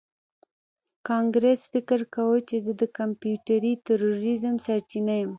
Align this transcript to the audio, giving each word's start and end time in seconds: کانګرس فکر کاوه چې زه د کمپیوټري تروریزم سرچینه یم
کانګرس 1.07 1.59
فکر 1.73 1.99
کاوه 2.13 2.37
چې 2.49 2.55
زه 2.65 2.71
د 2.81 2.83
کمپیوټري 2.97 3.73
تروریزم 3.87 4.55
سرچینه 4.65 5.13
یم 5.19 5.29